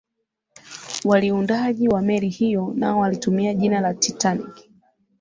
[1.05, 4.69] waliundaji wa meli hiyo nao walitumia jina la titanic